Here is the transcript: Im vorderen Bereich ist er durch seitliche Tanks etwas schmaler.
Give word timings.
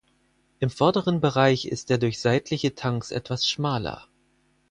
Im 0.57 0.71
vorderen 0.71 1.21
Bereich 1.21 1.65
ist 1.67 1.91
er 1.91 1.99
durch 1.99 2.19
seitliche 2.19 2.73
Tanks 2.73 3.11
etwas 3.11 3.47
schmaler. 3.47 4.07